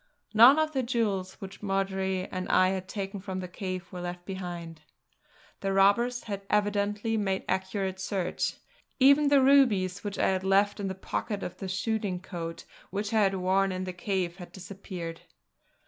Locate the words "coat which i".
12.19-13.21